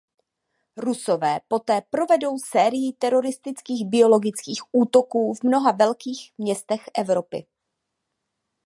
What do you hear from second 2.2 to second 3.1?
sérii